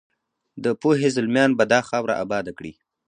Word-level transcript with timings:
د 0.63 0.65
پوهې 0.81 1.09
زلمیان 1.15 1.51
به 1.57 1.63
دا 1.73 1.79
خاوره 1.89 2.15
اباده 2.23 2.51
کړي. 2.57 2.73